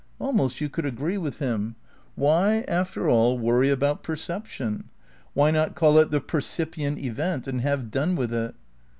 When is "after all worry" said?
2.67-3.69